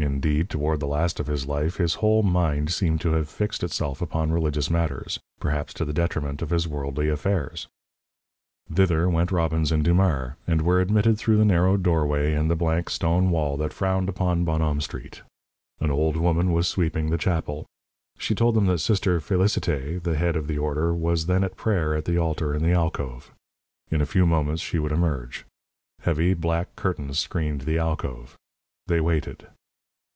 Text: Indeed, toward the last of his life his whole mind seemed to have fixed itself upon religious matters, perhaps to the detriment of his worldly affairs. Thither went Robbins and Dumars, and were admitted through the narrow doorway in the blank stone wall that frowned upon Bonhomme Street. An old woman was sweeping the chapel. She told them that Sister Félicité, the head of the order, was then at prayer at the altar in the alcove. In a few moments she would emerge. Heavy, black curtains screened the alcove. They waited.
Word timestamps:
Indeed, 0.00 0.48
toward 0.48 0.80
the 0.80 0.86
last 0.86 1.20
of 1.20 1.26
his 1.26 1.44
life 1.46 1.76
his 1.76 1.96
whole 1.96 2.22
mind 2.22 2.72
seemed 2.72 3.02
to 3.02 3.12
have 3.12 3.28
fixed 3.28 3.62
itself 3.62 4.00
upon 4.00 4.32
religious 4.32 4.70
matters, 4.70 5.20
perhaps 5.38 5.74
to 5.74 5.84
the 5.84 5.92
detriment 5.92 6.40
of 6.40 6.48
his 6.48 6.66
worldly 6.66 7.10
affairs. 7.10 7.68
Thither 8.72 9.10
went 9.10 9.30
Robbins 9.30 9.70
and 9.70 9.84
Dumars, 9.84 10.36
and 10.46 10.62
were 10.62 10.80
admitted 10.80 11.18
through 11.18 11.36
the 11.36 11.44
narrow 11.44 11.76
doorway 11.76 12.32
in 12.32 12.48
the 12.48 12.56
blank 12.56 12.88
stone 12.88 13.28
wall 13.28 13.58
that 13.58 13.74
frowned 13.74 14.08
upon 14.08 14.42
Bonhomme 14.42 14.80
Street. 14.80 15.20
An 15.80 15.90
old 15.90 16.16
woman 16.16 16.50
was 16.54 16.66
sweeping 16.66 17.10
the 17.10 17.18
chapel. 17.18 17.66
She 18.16 18.34
told 18.34 18.54
them 18.54 18.64
that 18.68 18.78
Sister 18.78 19.20
Félicité, 19.20 20.02
the 20.02 20.16
head 20.16 20.34
of 20.34 20.46
the 20.46 20.56
order, 20.56 20.94
was 20.94 21.26
then 21.26 21.44
at 21.44 21.58
prayer 21.58 21.94
at 21.94 22.06
the 22.06 22.16
altar 22.16 22.54
in 22.54 22.62
the 22.62 22.72
alcove. 22.72 23.34
In 23.90 24.00
a 24.00 24.06
few 24.06 24.24
moments 24.26 24.62
she 24.62 24.78
would 24.78 24.92
emerge. 24.92 25.44
Heavy, 26.00 26.32
black 26.32 26.74
curtains 26.74 27.18
screened 27.18 27.60
the 27.62 27.76
alcove. 27.76 28.38
They 28.86 29.02
waited. 29.02 29.46